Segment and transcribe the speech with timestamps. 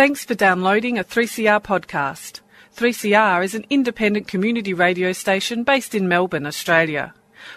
[0.00, 2.40] Thanks for downloading a 3CR podcast.
[2.74, 7.12] 3CR is an independent community radio station based in Melbourne, Australia.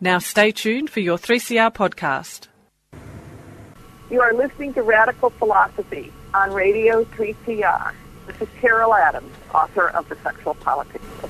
[0.00, 2.48] Now stay tuned for your 3CR podcast.
[4.10, 7.92] You are listening to Radical Philosophy on Radio 3CR.
[8.26, 11.28] This is Carol Adams, author of The Sexual Politics of.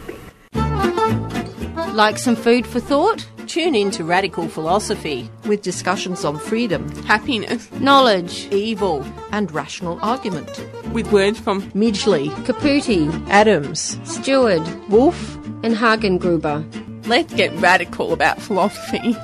[1.94, 3.26] Like some food for thought?
[3.46, 10.48] Tune in to Radical Philosophy with discussions on freedom, happiness, knowledge, evil, and rational argument.
[10.92, 16.62] With words from Midgley, Caputi, Adams, Stewart, Wolf, and Hagengruber.
[17.06, 19.16] Let's get radical about philosophy.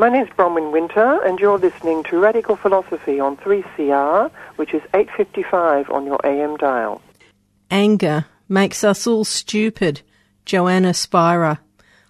[0.00, 4.80] My name is Bronwyn Winter, and you're listening to Radical Philosophy on 3CR, which is
[4.94, 7.02] 8.55 on your AM dial.
[7.70, 10.00] Anger makes us all stupid.
[10.46, 11.58] Johanna Spyri.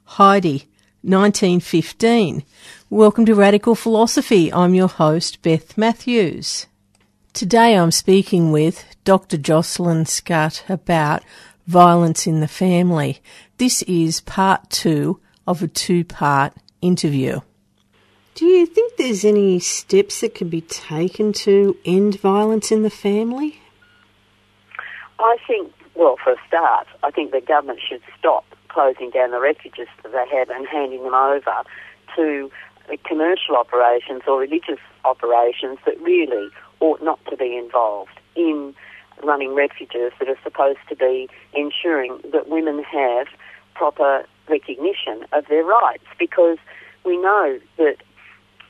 [0.05, 0.69] Heidi,
[1.03, 2.45] 1915.
[2.91, 4.53] Welcome to Radical Philosophy.
[4.53, 6.67] I'm your host, Beth Matthews.
[7.33, 9.37] Today I'm speaking with Dr.
[9.37, 11.25] Jocelyn Scutt about
[11.67, 13.21] violence in the family.
[13.59, 17.41] This is part two of a two part interview.
[18.35, 22.91] Do you think there's any steps that can be taken to end violence in the
[22.91, 23.61] family?
[25.19, 29.41] I think, well, for a start, I think the government should stop closing down the
[29.41, 31.63] refuges that they have and handing them over
[32.17, 32.51] to
[32.91, 36.49] uh, commercial operations or religious operations that really
[36.81, 38.75] ought not to be involved in
[39.23, 43.27] running refuges that are supposed to be ensuring that women have
[43.75, 46.59] proper recognition of their rights because
[47.05, 47.97] we know that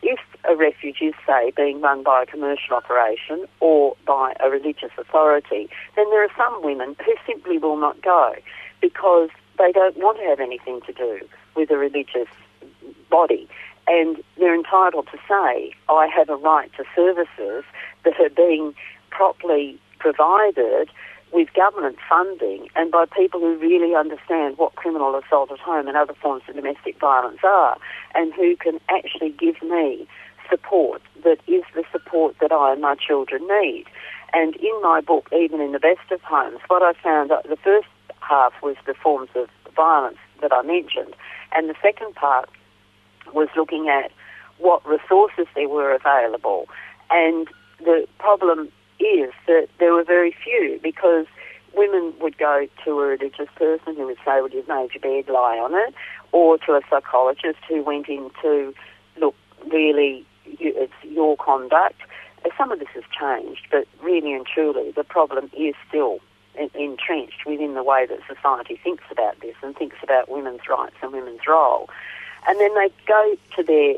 [0.03, 4.91] if a refuge is, say, being run by a commercial operation or by a religious
[4.99, 8.35] authority, then there are some women who simply will not go
[8.81, 9.29] because
[9.59, 11.21] they don't want to have anything to do
[11.55, 12.29] with a religious
[13.11, 13.49] body.
[13.87, 17.65] And they're entitled to say, I have a right to services
[18.05, 18.75] that are being
[19.11, 20.89] properly provided
[21.33, 25.97] with government funding and by people who really understand what criminal assault at home and
[25.97, 27.79] other forms of domestic violence are
[28.15, 30.07] and who can actually give me
[30.49, 33.85] support that is the support that I and my children need.
[34.33, 37.89] And in my book, even in the best of homes, what I found the first
[38.21, 41.15] half was the forms of violence that I mentioned,
[41.53, 42.49] and the second part
[43.33, 44.11] was looking at
[44.59, 46.67] what resources there were available.
[47.11, 47.49] And
[47.79, 51.27] the problem is that there were very few because
[51.75, 55.33] women would go to a religious person who would say, well, you've made your bed,
[55.33, 55.95] lie on it,
[56.33, 58.75] or to a psychologist who went into,
[59.19, 59.35] look,
[59.71, 60.25] really,
[60.59, 62.01] it's your conduct.
[62.57, 66.19] Some of this has changed, but really and truly, the problem is still
[66.75, 71.13] entrenched within the way that society thinks about this and thinks about women's rights and
[71.13, 71.89] women's role.
[72.49, 73.95] And then they go to their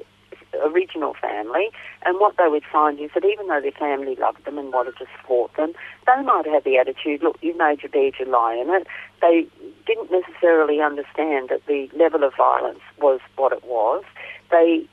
[0.65, 1.71] original family,
[2.05, 4.97] and what they would find is that even though their family loved them and wanted
[4.99, 5.73] to support them,
[6.07, 8.87] they might have the attitude, look, you've made your bed, you lie in it.
[9.21, 9.47] They
[9.87, 14.05] didn't necessarily understand that the level of violence was what it was.
[14.51, 14.87] They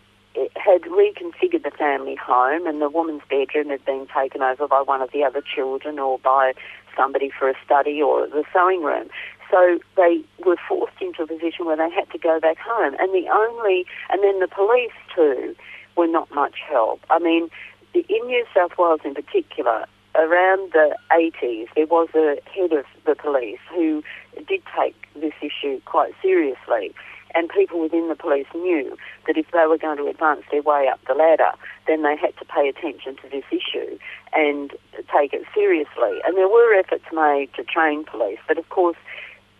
[0.55, 5.01] had reconfigured the family home and the woman's bedroom had been taken over by one
[5.01, 6.53] of the other children or by
[6.95, 9.09] somebody for a study or the sewing room.
[9.51, 12.95] So they were forced into a position where they had to go back home.
[12.99, 15.55] And the only, and then the police too,
[15.95, 17.01] were not much help.
[17.09, 17.49] I mean,
[17.93, 23.15] in New South Wales in particular, around the 80s, there was a head of the
[23.15, 24.03] police who
[24.47, 26.93] did take this issue quite seriously.
[27.35, 30.87] And people within the police knew that if they were going to advance their way
[30.87, 31.51] up the ladder,
[31.85, 33.99] then they had to pay attention to this issue
[34.33, 34.73] and
[35.15, 36.21] take it seriously.
[36.25, 38.97] And there were efforts made to train police, but of course,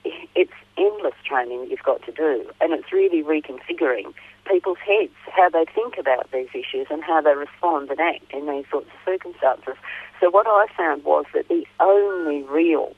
[0.03, 4.13] it's endless training you've got to do, and it's really reconfiguring
[4.49, 8.47] people's heads, how they think about these issues and how they respond and act in
[8.47, 9.75] these sorts of circumstances.
[10.19, 12.95] So what I found was that the only real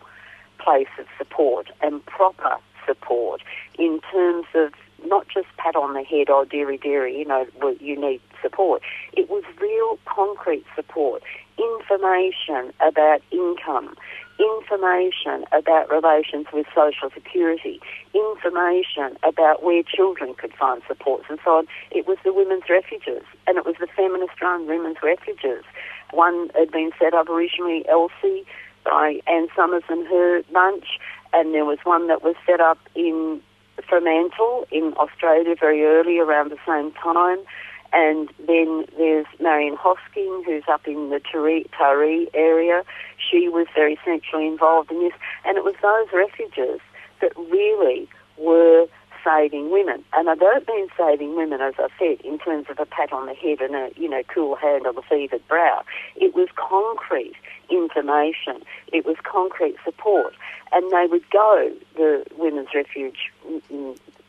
[0.60, 3.42] place of support and proper support
[3.78, 4.74] in terms of
[5.06, 7.46] not just pat on the head, oh dearie dearie, you know,
[7.80, 8.82] you need support.
[9.14, 11.24] It was real concrete support,
[11.62, 13.96] information about income,
[14.40, 17.80] information about relations with social security,
[18.14, 21.68] information about where children could find supports and so on.
[21.92, 25.64] It was the women's refuges and it was the feminist run women's refuges.
[26.12, 28.46] One had been set up originally, Elsie,
[28.84, 30.86] by Anne Summers and her bunch,
[31.34, 33.42] and there was one that was set up in
[33.88, 37.40] Fremantle in Australia very early around the same time.
[37.94, 42.84] And then there's Marion Hosking, who's up in the Taree, area.
[43.18, 45.14] She was very centrally involved in this.
[45.46, 46.80] And it was those refuges
[47.20, 48.08] that really
[48.38, 48.88] were
[49.24, 50.04] saving women.
[50.14, 53.28] And I don't mean saving women, as I said, in terms of a pat on
[53.28, 55.84] the head and a, you know, cool hand on the fevered brow.
[56.16, 57.36] It was concrete
[57.70, 58.64] information.
[58.92, 60.34] It was concrete support.
[60.72, 63.32] And they would go, the women's refuge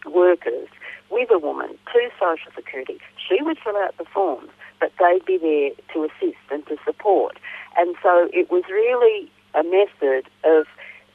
[0.06, 0.68] workers,
[1.12, 2.98] with a woman to Social Security.
[3.16, 4.50] She would fill out the forms,
[4.80, 7.38] but they'd be there to assist and to support.
[7.76, 10.66] And so it was really a method of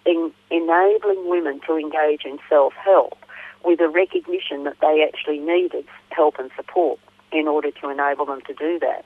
[0.05, 3.17] en- enabling women to engage in self-help
[3.65, 6.99] with a recognition that they actually needed help and support
[7.31, 9.03] in order to enable them to do that.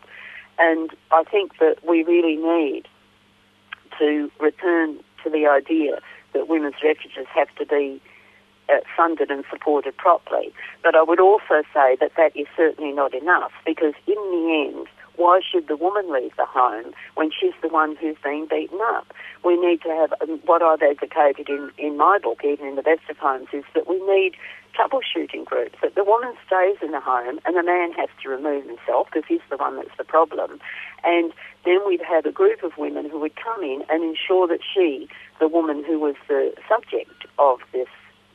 [0.60, 2.84] And I think that we really need
[3.98, 6.00] to return to the idea
[6.34, 8.02] that women's refuges have to be
[8.96, 10.54] funded and supported properly.
[10.84, 14.88] But I would also say that that is certainly not enough because in the end,
[15.18, 19.14] why should the woman leave the home when she's the one who's being beaten up?
[19.44, 22.82] We need to have, um, what I've advocated in, in my book, even in the
[22.82, 24.36] best of homes, is that we need
[24.74, 28.66] troubleshooting groups, that the woman stays in the home and the man has to remove
[28.66, 30.60] himself because he's the one that's the problem.
[31.04, 31.34] And
[31.66, 35.10] then we'd have a group of women who would come in and ensure that she,
[35.40, 37.90] the woman who was the subject of this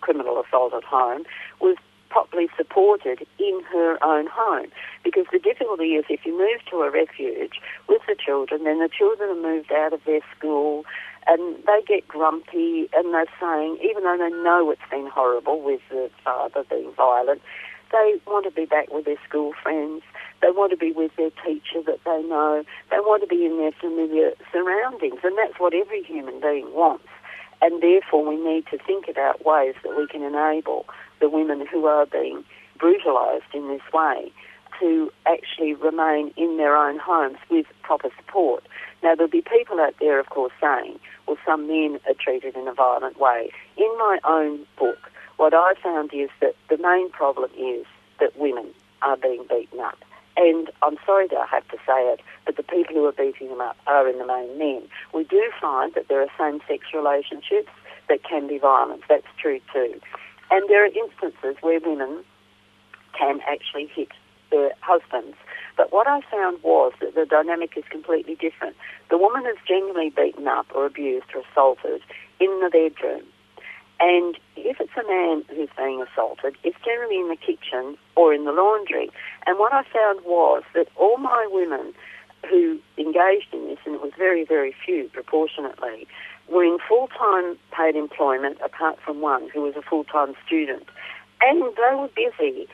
[0.06, 1.24] criminal assault at home,
[1.60, 1.76] was
[2.08, 4.68] properly supported in her own home.
[5.02, 7.58] Because the difficulty is if you move to a refuge
[7.88, 10.84] with the children, then the children are moved out of their school
[11.26, 15.80] and they get grumpy and they're saying, even though they know it's been horrible with
[15.90, 17.42] the father being violent,
[17.92, 20.02] they want to be back with their school friends.
[20.42, 22.64] They want to be with their teacher that they know.
[22.90, 25.20] They want to be in their familiar surroundings.
[25.22, 27.08] And that's what every human being wants.
[27.62, 30.86] And therefore, we need to think about ways that we can enable
[31.20, 32.44] the women who are being
[32.78, 34.30] brutalised in this way
[34.80, 38.66] to actually remain in their own homes with proper support.
[39.02, 42.68] Now, there'll be people out there, of course, saying, well, some men are treated in
[42.68, 43.50] a violent way.
[43.76, 47.86] In my own book, what I found is that the main problem is
[48.20, 48.66] that women
[49.02, 49.98] are being beaten up.
[50.36, 53.48] And I'm sorry that I have to say it, but the people who are beating
[53.48, 54.82] them up are in the main men.
[55.14, 57.70] We do find that there are same-sex relationships
[58.08, 59.02] that can be violent.
[59.08, 59.98] That's true too.
[60.50, 62.22] And there are instances where women
[63.18, 64.08] can actually hit
[64.50, 65.36] their husbands.
[65.76, 68.76] But what I found was that the dynamic is completely different.
[69.10, 72.02] The woman is genuinely beaten up or abused or assaulted
[72.40, 73.22] in the bedroom.
[73.98, 78.44] And if it's a man who's being assaulted, it's generally in the kitchen or in
[78.44, 79.10] the laundry.
[79.46, 81.94] And what I found was that all my women
[82.48, 86.06] who engaged in this, and it was very, very few proportionately,
[86.48, 90.84] were in full-time paid employment apart from one who was a full-time student.
[91.40, 92.68] And they were busy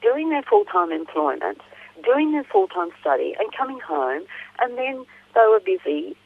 [0.00, 1.60] doing their full-time employment,
[2.02, 4.24] doing their full-time study and coming home
[4.58, 5.04] and then
[5.34, 6.16] they were busy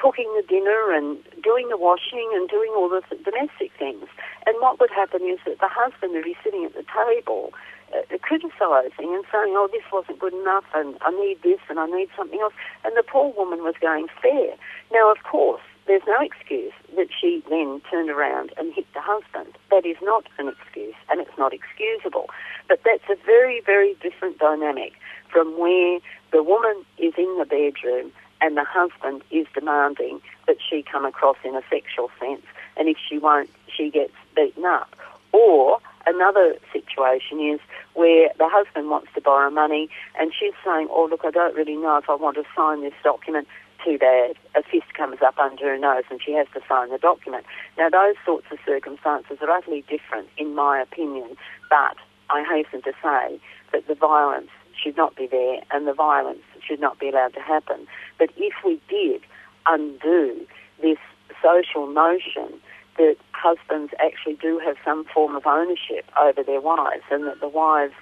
[0.00, 4.06] cooking the dinner and doing the washing and doing all the domestic things.
[4.46, 7.52] And what would happen is that the husband would be sitting at the table
[7.94, 11.86] uh, criticising and saying, oh, this wasn't good enough and I need this and I
[11.86, 12.54] need something else.
[12.84, 14.54] And the poor woman was going fair.
[14.92, 19.56] Now, of course, there's no excuse that she then turned around and hit the husband.
[19.70, 22.28] That is not an excuse and it's not excusable.
[22.68, 24.94] But that's a very, very different dynamic
[25.30, 26.00] from where
[26.32, 28.10] the woman is in the bedroom
[28.40, 32.42] and the husband is demanding that she come across in a sexual sense
[32.76, 34.94] and if she won't, she gets beaten up.
[35.32, 37.60] Or another situation is
[37.94, 39.88] where the husband wants to borrow money
[40.18, 42.94] and she's saying, oh, look, I don't really know if I want to sign this
[43.02, 43.48] document.
[43.84, 44.36] Too bad.
[44.56, 47.44] A fist comes up under her nose and she has to sign the document.
[47.78, 51.36] Now, those sorts of circumstances are utterly different, in my opinion,
[51.70, 51.96] but
[52.30, 53.38] I hasten to say
[53.72, 54.50] that the violence
[54.86, 57.86] should not be there and the violence should not be allowed to happen.
[58.18, 59.22] But if we did
[59.66, 60.46] undo
[60.80, 60.98] this
[61.42, 62.60] social notion
[62.98, 67.48] that husbands actually do have some form of ownership over their wives and that the
[67.48, 67.94] wives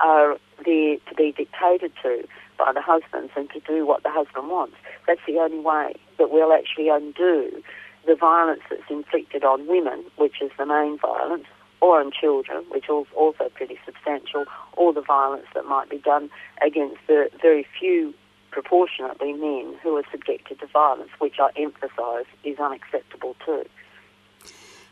[0.00, 2.26] are there to be dictated to
[2.58, 4.76] by the husbands and to do what the husband wants.
[5.06, 7.62] That's the only way that we'll actually undo
[8.06, 11.44] the violence that's inflicted on women, which is the main violence,
[11.80, 14.44] or on children, which is also pretty substantial,
[14.74, 16.30] or the violence that might be done
[16.64, 18.14] against the very few
[18.50, 23.64] proportionately men who are subjected to violence, which I emphasise is unacceptable too.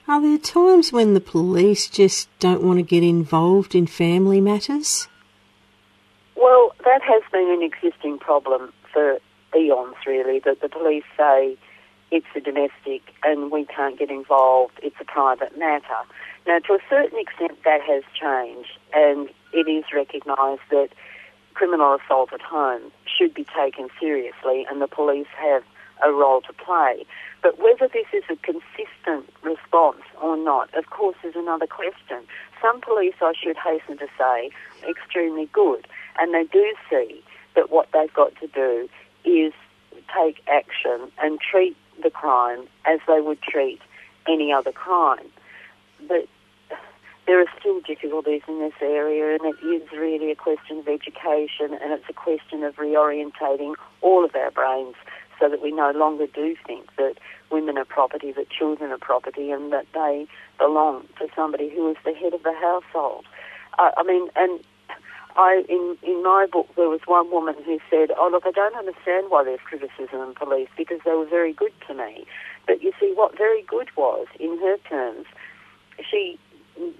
[0.06, 5.06] Are there times when the police just don't want to get involved in family matters?
[6.34, 9.18] Well, that has been an existing problem for
[9.54, 11.58] eons, really, that the police say
[12.10, 15.84] it's a domestic and we can't get involved, it's a private matter.
[16.48, 20.88] Now, to a certain extent, that has changed, and it is recognised that
[21.52, 25.62] criminal assault at home should be taken seriously, and the police have
[26.02, 27.04] a role to play.
[27.42, 32.24] But whether this is a consistent response or not, of course, is another question.
[32.62, 34.50] Some police, I should hasten to say,
[34.82, 35.86] are extremely good,
[36.18, 37.22] and they do see
[37.56, 38.88] that what they've got to do
[39.26, 39.52] is
[40.16, 43.82] take action and treat the crime as they would treat
[44.26, 45.26] any other crime.
[46.08, 46.26] But
[47.28, 51.76] there are still difficulties in this area, and it is really a question of education,
[51.78, 54.94] and it's a question of reorientating all of our brains
[55.38, 57.16] so that we no longer do think that
[57.52, 61.98] women are property, that children are property, and that they belong to somebody who is
[62.02, 63.26] the head of the household.
[63.78, 64.60] Uh, I mean, and
[65.36, 68.74] I in in my book there was one woman who said, "Oh look, I don't
[68.74, 72.24] understand why there's criticism in police because they were very good to me."
[72.66, 75.26] But you see, what very good was in her terms,
[76.10, 76.38] she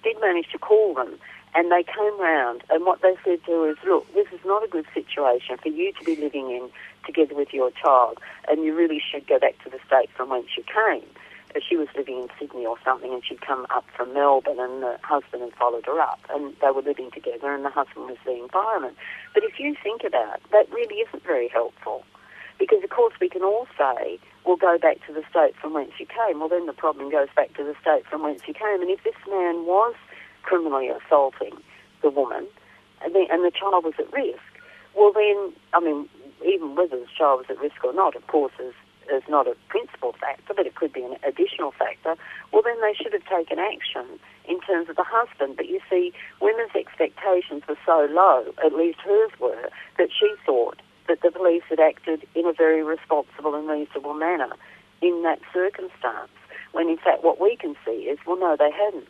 [0.02, 1.18] did manage to call them
[1.54, 4.68] and they came round and what they said to is, look, this is not a
[4.68, 6.68] good situation for you to be living in
[7.06, 8.18] together with your child
[8.48, 11.08] and you really should go back to the state from whence you came.
[11.56, 14.82] Uh, she was living in Sydney or something and she'd come up from Melbourne and
[14.82, 18.18] the husband had followed her up and they were living together and the husband was
[18.24, 18.96] the environment.
[19.32, 22.04] But if you think about it, that really isn't very helpful.
[22.58, 25.92] Because of course we can all say, well go back to the state from whence
[25.98, 26.40] you came.
[26.40, 28.82] Well then the problem goes back to the state from whence you came.
[28.82, 29.94] And if this man was
[30.42, 31.56] criminally assaulting
[32.02, 32.46] the woman
[33.02, 34.42] and the, and the child was at risk,
[34.96, 36.08] well then, I mean,
[36.44, 38.74] even whether the child was at risk or not, of course, is,
[39.12, 42.16] is not a principal factor, but it could be an additional factor,
[42.52, 45.56] well then they should have taken action in terms of the husband.
[45.56, 50.80] But you see, women's expectations were so low, at least hers were, that she thought
[51.08, 54.50] that the police had acted in a very responsible and reasonable manner
[55.00, 56.30] in that circumstance,
[56.72, 59.08] when in fact what we can see is, well, no, they hadn't.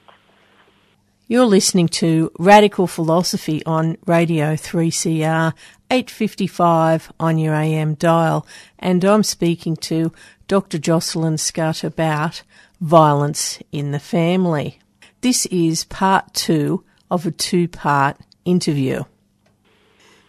[1.31, 5.53] You're listening to Radical Philosophy on Radio 3CR
[5.91, 8.47] 855 on your AM dial,
[8.79, 10.11] and I'm speaking to
[10.47, 10.79] Dr.
[10.79, 12.43] Jocelyn Scutt about
[12.81, 14.79] violence in the family.
[15.21, 19.03] This is part two of a two part interview.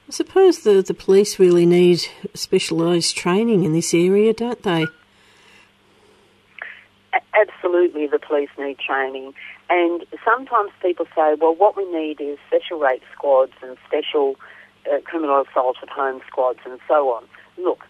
[0.10, 4.88] I suppose the, the police really need specialised training in this area, don't they?
[7.40, 9.36] Absolutely, the police need training.
[9.70, 14.36] And sometimes people say, well, what we need is special rape squads and special
[14.92, 17.26] uh, criminal assault at home squads and so on.
[17.60, 17.86] Look,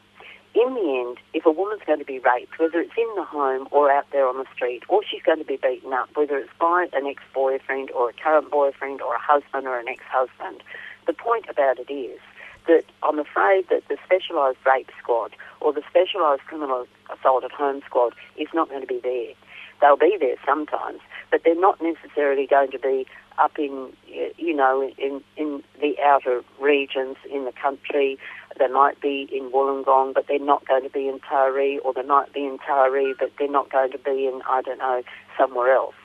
[0.56, 3.70] in the end, if a woman's going to be raped, whether it's in the home
[3.72, 6.52] or out there on the street, or she's going to be beaten up, whether it's
[6.60, 10.62] by an ex-boyfriend or a current boyfriend or a husband or an ex-husband,
[11.10, 12.20] the point about it is
[12.68, 17.82] that I'm afraid that the specialised rape squad or the specialised criminal assault at home
[17.84, 19.34] squad is not going to be there.
[19.82, 21.00] They'll be there sometimes,
[21.32, 23.08] but they're not necessarily going to be
[23.39, 28.20] up in, eh, you know, in, in the outer regions in the country.
[28.60, 32.04] They might be in Wollongong, but they're not going to be in Taree, or they
[32.04, 35.01] might be in Taree, but they're not going to be in, I don't know,
[35.39, 35.96] somewhere else.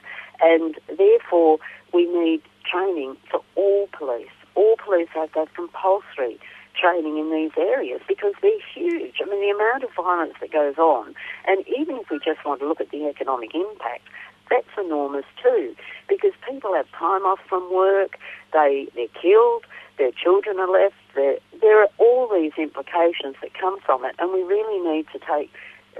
[0.40, 1.58] And therefore,
[1.92, 4.28] we need training for all police.
[4.54, 6.38] All police have to have compulsory
[6.80, 9.16] training in these areas because they're huge.
[9.22, 11.14] I mean, the amount of violence that goes on,
[11.46, 14.02] and even if we just want to look at the economic impact,
[14.50, 15.74] that's enormous too,
[16.08, 18.18] because people have time off from work,
[18.52, 19.64] they, they're killed,
[19.96, 24.32] their children are left, there, there are all these implications that come from it, and
[24.32, 25.50] we really need to take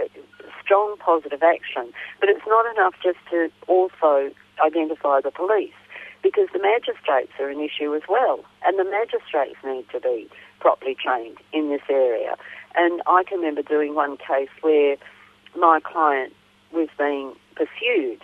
[0.01, 0.05] uh,
[0.63, 1.93] strong positive action.
[2.21, 4.31] But it's not enough just to also
[4.65, 5.73] identify the police,
[6.25, 10.27] because the magistrates are an issue as well, and the magistrates need to be
[10.59, 12.35] properly trained in this area.
[12.75, 14.97] And I can remember doing one case where
[15.55, 16.33] my client
[16.73, 18.23] was being pursued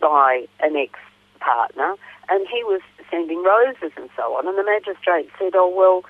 [0.00, 1.94] by an ex-partner,
[2.30, 2.80] and he was
[3.10, 4.48] sending roses and so on.
[4.48, 6.04] And the magistrate said, "Oh well,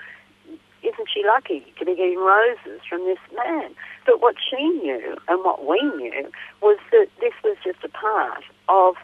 [0.83, 3.75] isn't she lucky to be getting roses from this man?"
[4.07, 6.31] But what she knew and what we knew
[6.63, 8.95] was that this was just a part of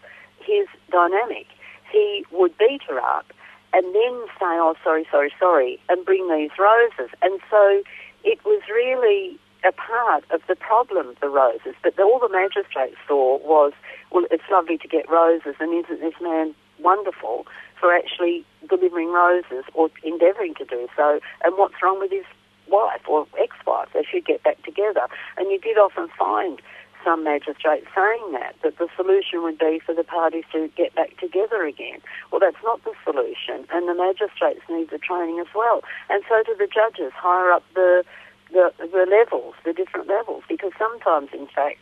[0.41, 1.49] his dynamic.
[1.99, 3.27] He would beat her up
[3.73, 7.11] and then say, "Oh, sorry, sorry, sorry," and bring these roses.
[7.23, 7.83] And so
[8.23, 11.75] it was really a part of the problem, the roses.
[11.83, 13.73] But all the magistrates saw was,
[14.13, 17.47] well, it's lovely to get roses, and isn't this man wonderful
[17.81, 21.19] for actually delivering roses or endeavouring to do so?
[21.45, 22.29] And what's wrong with his
[22.69, 23.89] wife or ex-wife?
[23.93, 25.07] They should get back together.
[25.37, 26.63] And you did often find
[27.05, 31.17] some magistrates saying that, that the solution would be for the parties to get back
[31.19, 32.01] together again.
[32.31, 35.83] Well, that's not the solution, and the magistrates need the training as well.
[36.11, 38.05] And so do the judges higher up the
[38.51, 41.81] the, the levels, the different levels, because sometimes, in fact,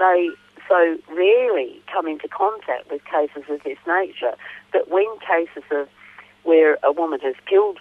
[0.00, 0.30] they
[0.68, 4.34] so rarely come into contact with cases of this nature
[4.72, 5.88] that when cases of
[6.42, 7.78] where a woman has killed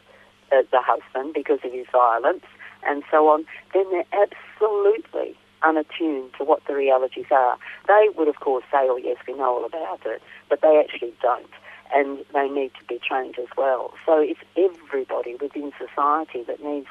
[0.52, 2.46] uh, the husband because of his violence
[2.84, 7.58] and so on, then they're absolutely unattuned to what the realities are.
[7.88, 11.14] They would, of course, say, oh, yes, we know all about it, but they actually
[11.22, 11.50] don't.
[11.94, 13.94] And they need to be trained as well.
[14.06, 16.88] So it's everybody within society that needs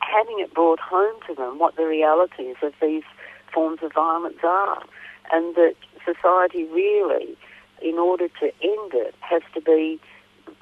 [0.00, 3.02] having it brought home to them what the realities of these
[3.52, 4.82] forms of violence are.
[5.32, 7.36] And that society really,
[7.82, 9.98] in order to end it, has to be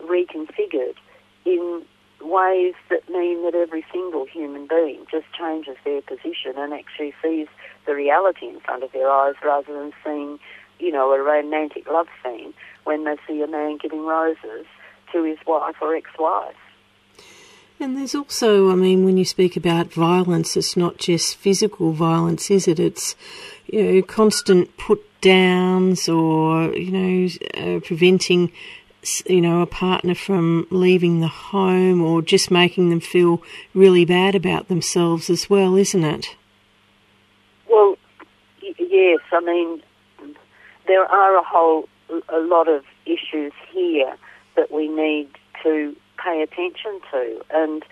[0.00, 0.96] reconfigured
[1.44, 1.84] in
[2.24, 7.48] ways that mean that every single human being just changes their position and actually sees
[7.86, 10.38] the reality in front of their eyes rather than seeing,
[10.78, 12.54] you know, a romantic love scene
[12.84, 14.66] when they see a man giving roses
[15.12, 16.56] to his wife or ex-wife.
[17.80, 22.50] And there's also, I mean, when you speak about violence, it's not just physical violence,
[22.50, 22.78] is it?
[22.78, 23.16] It's,
[23.66, 28.52] you know, constant put downs or, you know, uh, preventing
[29.26, 33.42] you know, a partner from leaving the home or just making them feel
[33.74, 36.36] really bad about themselves as well, isn't it?
[37.68, 37.96] Well,
[38.78, 39.20] yes.
[39.32, 39.82] I mean,
[40.86, 41.88] there are a whole
[42.28, 44.14] a lot of issues here
[44.56, 45.28] that we need
[45.62, 47.84] to pay attention to, and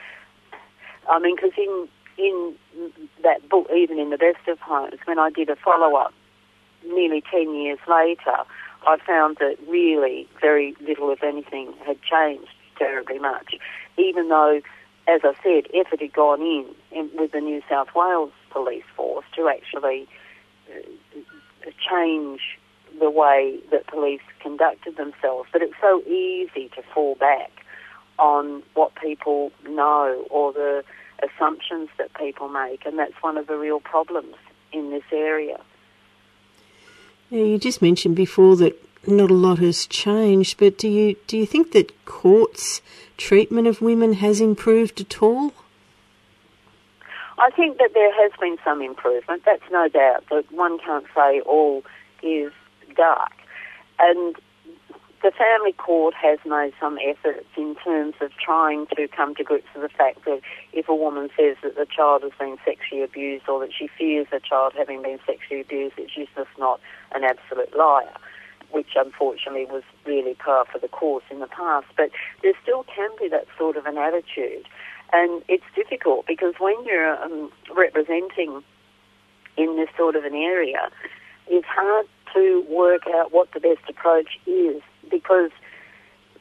[1.09, 1.89] I mean, because in
[2.19, 2.55] in
[3.23, 6.13] that book, even in the best of homes, when I did a follow up
[6.85, 8.37] nearly ten years later
[8.87, 13.55] I found that really very little, if anything, had changed terribly much,
[13.97, 14.61] even though,
[15.07, 19.25] as I said, effort had gone in, in with the New South Wales police force
[19.37, 20.07] to actually
[20.71, 22.41] uh, change
[22.99, 25.49] the way that police conducted themselves.
[25.53, 27.51] But it's so easy to fall back
[28.19, 30.85] on what people know or the
[31.23, 34.35] assumptions that people make, and that's one of the real problems
[34.73, 35.61] in this area.
[37.33, 41.39] Yeah, you just mentioned before that not a lot has changed, but do you do
[41.39, 42.83] you think that courts'
[43.17, 45.55] treatment of women has improved at all?
[47.39, 49.45] I think that there has been some improvement.
[49.47, 50.25] That's no doubt.
[50.29, 51.85] But one can't say all
[52.23, 52.53] is
[52.95, 53.33] dark,
[53.99, 54.37] and
[55.23, 59.69] the family court has made some efforts in terms of trying to come to grips
[59.73, 60.41] with the fact that
[60.73, 64.27] if a woman says that the child has been sexually abused or that she fears
[64.33, 66.81] the child having been sexually abused, that she's just not
[67.15, 68.13] an absolute liar,
[68.73, 71.87] which unfortunately was really par for the course in the past.
[71.97, 72.11] But
[72.43, 74.67] there still can be that sort of an attitude.
[75.13, 78.65] And it's difficult because when you're um, representing
[79.57, 80.91] in this sort of an area,
[81.47, 84.83] it's hard to work out what the best approach is
[85.13, 85.51] because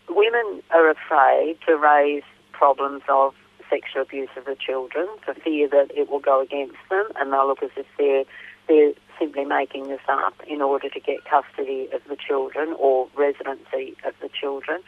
[0.09, 3.35] women are afraid to raise problems of
[3.69, 7.47] sexual abuse of the children for fear that it will go against them and they'll
[7.47, 8.25] look as if they're
[8.67, 13.95] they're simply making this up in order to get custody of the children or residency
[14.05, 14.81] of the children.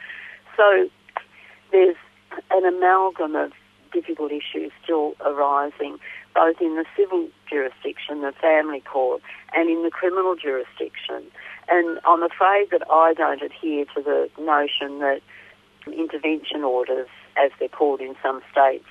[0.56, 0.90] So
[1.72, 1.96] there's
[2.52, 3.52] an amalgam of
[3.92, 5.98] difficult issues still arising,
[6.34, 9.22] both in the civil jurisdiction, the family court,
[9.56, 11.24] and in the criminal jurisdiction.
[11.70, 15.22] And I'm afraid that I don't adhere to the notion that
[15.88, 18.88] intervention orders, as they're called in some states,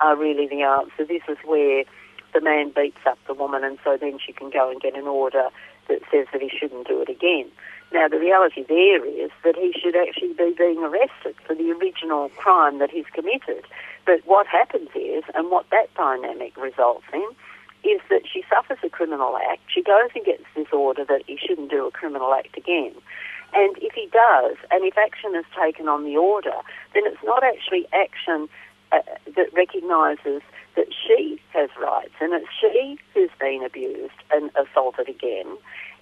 [0.00, 1.04] are really the answer.
[1.04, 1.84] This is where
[2.32, 5.06] the man beats up the woman and so then she can go and get an
[5.06, 5.48] order
[5.88, 7.46] that says that he shouldn't do it again.
[7.92, 12.28] Now, the reality there is that he should actually be being arrested for the original
[12.30, 13.64] crime that he's committed.
[14.04, 17.26] But what happens is, and what that dynamic results in,
[17.84, 19.62] is that she suffers a criminal act.
[19.68, 22.92] She goes and gets this order that he shouldn't do a criminal act again.
[23.54, 26.56] And if he does, and if action is taken on the order,
[26.92, 28.48] then it's not actually action
[28.90, 29.00] uh,
[29.36, 30.42] that recognises
[30.76, 35.46] that she has rights and it's she who's been abused and assaulted again.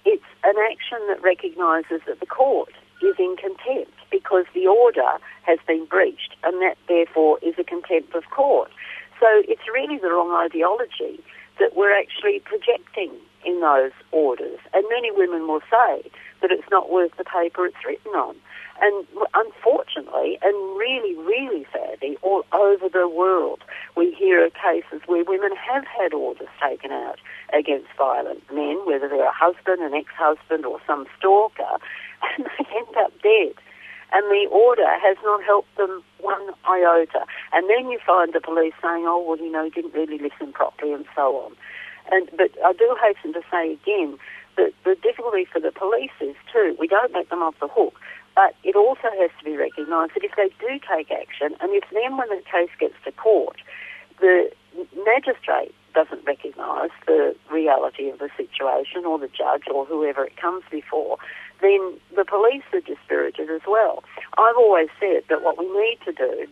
[0.05, 5.59] It's an action that recognises that the court is in contempt because the order has
[5.67, 8.71] been breached and that therefore is a contempt of court.
[9.19, 11.23] So it's really the wrong ideology
[11.59, 13.11] that we're actually projecting
[13.45, 14.59] in those orders.
[14.73, 16.09] And many women will say
[16.41, 18.35] that it's not worth the paper it's written on.
[18.81, 23.63] And unfortunately, and really, really sadly, all over the world,
[23.95, 27.19] we hear of cases where women have had orders taken out
[27.53, 31.77] against violent men, whether they're a husband, an ex-husband, or some stalker,
[32.37, 33.53] and they end up dead.
[34.13, 37.25] And the order has not helped them one iota.
[37.51, 40.53] And then you find the police saying, oh, well, you know, he didn't really listen
[40.53, 41.53] properly and so on.
[42.11, 44.17] And, but I do hasten to say again
[44.55, 47.99] that the difficulty for the police is too, we don't let them off the hook
[48.35, 51.83] but it also has to be recognised that if they do take action, and if
[51.93, 53.57] then when the case gets to court,
[54.19, 54.51] the
[55.05, 60.63] magistrate doesn't recognise the reality of the situation or the judge or whoever it comes
[60.71, 61.17] before,
[61.63, 64.03] then the police are dispirited as well.
[64.37, 66.47] I've always said that what we need to do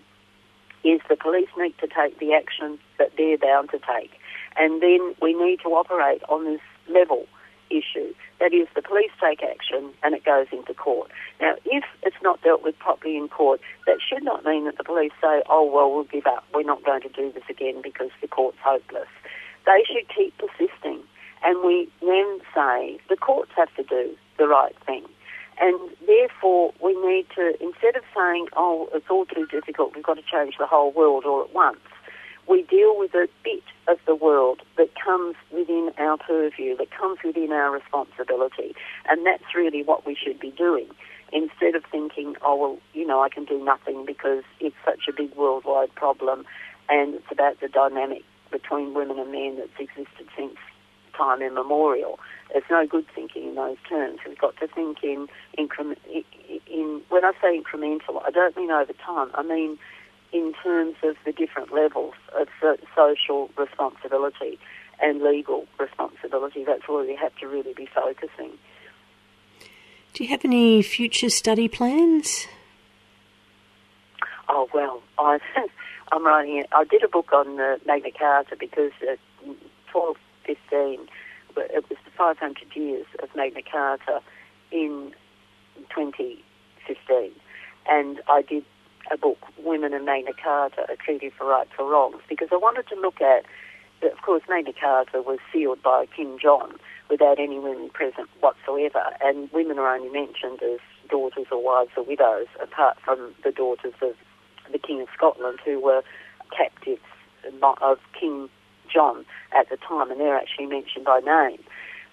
[0.84, 4.12] is the police need to take the action that they're bound to take.
[4.58, 7.28] And then we need to operate on this level
[7.70, 8.14] issue.
[8.40, 11.12] That is, the police take action and it goes into court.
[11.40, 14.84] Now, if it's not dealt with properly in court, that should not mean that the
[14.84, 16.44] police say, oh, well, we'll give up.
[16.54, 19.08] We're not going to do this again because the court's hopeless.
[19.66, 21.02] They should keep persisting.
[21.44, 25.06] And we then say the courts have to do the right thing.
[25.60, 25.78] And
[26.08, 30.24] therefore, we need to, instead of saying, oh, it's all too difficult, we've got to
[30.24, 31.78] change the whole world all at once,
[32.50, 37.20] we deal with a bit of the world that comes within our purview, that comes
[37.24, 38.74] within our responsibility.
[39.08, 40.88] And that's really what we should be doing.
[41.32, 45.14] Instead of thinking, oh, well, you know, I can do nothing because it's such a
[45.14, 46.46] big worldwide problem
[46.90, 50.58] and it's about the dynamic between women and men that's existed since
[51.14, 52.20] time immemorial.
[52.54, 54.20] It's no good thinking in those terms.
[54.28, 56.00] We've got to think in increment.
[56.68, 59.32] In when I say incremental, I don't mean over time.
[59.34, 59.78] I mean
[60.32, 62.48] in terms of the different levels of
[62.96, 64.58] social responsibility
[65.02, 66.64] and legal responsibility.
[66.64, 68.52] That's where we have to really be focusing.
[70.14, 72.48] Do you have any future study plans?
[74.50, 75.40] Oh well, I,
[76.12, 76.58] I'm writing.
[76.58, 76.68] It.
[76.72, 79.16] I did a book on uh, Magna Carta because uh,
[79.92, 81.08] 12, 15,
[81.58, 84.22] it was the 500 years of Magna Carta
[84.72, 85.14] in
[85.90, 87.32] 2015,
[87.90, 88.64] and I did
[89.12, 92.88] a book, Women and Magna Carta, A Treaty for Rights or Wrongs, because I wanted
[92.88, 93.46] to look at,
[94.04, 96.76] of course, Magna Carta was sealed by King John
[97.10, 102.04] without any women present whatsoever, and women are only mentioned as daughters or wives or
[102.04, 104.16] widows, apart from the daughters of
[104.72, 106.04] the King of Scotland who were
[106.56, 107.02] captives
[107.82, 108.50] of King
[108.92, 109.26] John
[109.58, 111.64] at the time, and they're actually mentioned by name.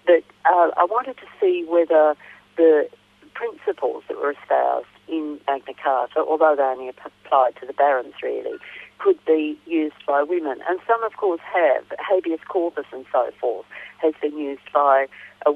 [0.05, 2.15] But uh, I wanted to see whether
[2.57, 2.89] the
[3.33, 8.57] principles that were espoused in Magna Carta, although they only applied to the barons really,
[8.97, 10.59] could be used by women.
[10.67, 11.85] And some, of course, have.
[11.99, 13.65] Habeas corpus and so forth
[13.99, 15.07] has been used by
[15.45, 15.53] a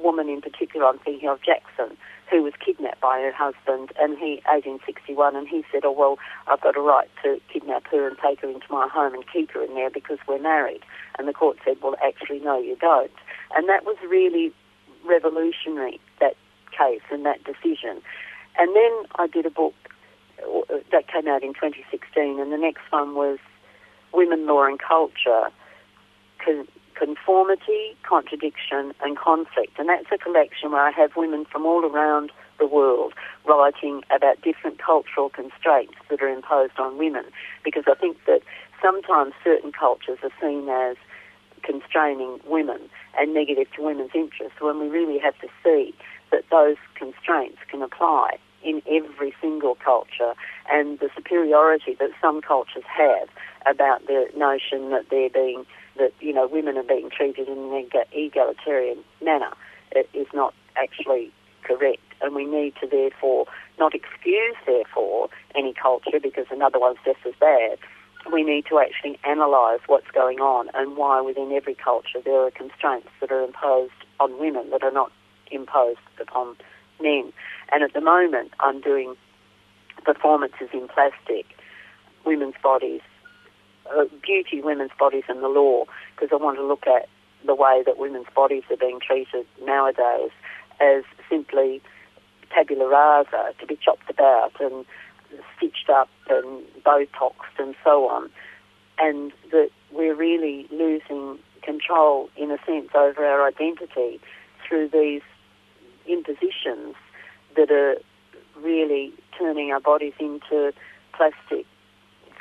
[0.00, 1.96] woman in particular, I'm thinking of Jackson,
[2.30, 6.60] who was kidnapped by her husband, and he, 1861, and he said, oh, well, I've
[6.60, 9.62] got a right to kidnap her and take her into my home and keep her
[9.62, 10.82] in there because we're married.
[11.18, 13.10] And the court said, well, actually, no, you don't.
[13.56, 14.52] And that was really
[15.04, 16.36] revolutionary, that
[16.76, 18.00] case and that decision.
[18.58, 19.74] And then I did a book
[20.42, 23.38] uh, that came out in 2016, and the next one was
[24.12, 25.50] Women, Law and Culture,
[26.94, 29.78] Conformity, Contradiction and Conflict.
[29.78, 33.14] And that's a collection where I have women from all around the world
[33.46, 37.24] writing about different cultural constraints that are imposed on women.
[37.64, 38.40] Because I think that
[38.80, 40.96] sometimes certain cultures are seen as
[41.62, 42.80] constraining women
[43.18, 45.94] and negative to women's interests when we really have to see
[46.30, 50.34] that those constraints can apply in every single culture
[50.70, 53.28] and the superiority that some cultures have
[53.66, 55.64] about the notion that they're being
[55.96, 59.52] that you know women are being treated in an egalitarian manner
[60.12, 61.30] is not actually
[61.62, 63.46] correct and we need to therefore
[63.78, 67.78] not excuse therefore any culture because another one's just as bad
[68.32, 72.50] we need to actually analyse what's going on and why within every culture there are
[72.50, 75.12] constraints that are imposed on women that are not
[75.50, 76.56] imposed upon
[77.00, 77.32] men.
[77.72, 79.14] And at the moment, I'm doing
[80.04, 81.46] performances in plastic,
[82.24, 83.00] women's bodies,
[83.92, 87.06] Uh, beauty, women's bodies, and the law, because I want to look at
[87.44, 90.30] the way that women's bodies are being treated nowadays
[90.80, 91.82] as simply
[92.50, 94.86] tabula rasa, to be chopped about and
[95.56, 98.30] stitched up and botoxed and so on,
[98.98, 104.20] and that we're really losing control, in a sense, over our identity
[104.66, 105.22] through these
[106.06, 106.94] impositions
[107.56, 107.96] that are
[108.60, 110.72] really turning our bodies into
[111.12, 111.66] plastic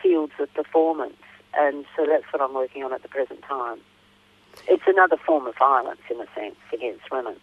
[0.01, 1.15] fields of performance.
[1.57, 3.79] And so that's what I'm working on at the present time.
[4.67, 7.35] It's another form of violence, in a sense, against women.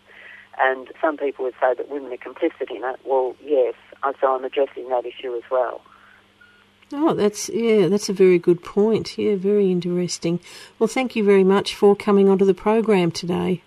[0.58, 3.00] And some people would say that women are complicit in it.
[3.04, 3.74] Well, yes,
[4.20, 5.80] so I'm addressing that issue as well.
[6.92, 9.16] Oh, that's yeah, that's a very good point.
[9.16, 10.40] Yeah, very interesting.
[10.78, 13.62] Well, thank you very much for coming onto the program today.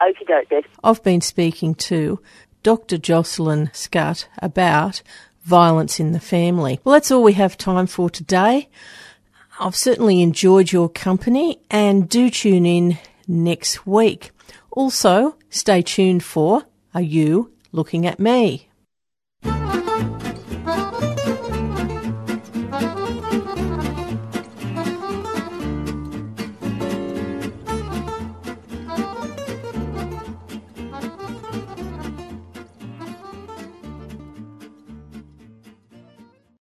[0.00, 0.64] Okie doke, Beth.
[0.84, 2.20] I've been speaking to
[2.62, 2.98] Dr.
[2.98, 5.02] Jocelyn Scutt about
[5.46, 6.80] violence in the family.
[6.82, 8.68] Well, that's all we have time for today.
[9.60, 14.32] I've certainly enjoyed your company and do tune in next week.
[14.72, 18.65] Also, stay tuned for Are You Looking at Me?